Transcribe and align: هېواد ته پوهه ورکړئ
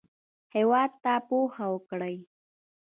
هېواد 0.55 0.91
ته 1.03 1.13
پوهه 1.27 1.65
ورکړئ 1.71 2.17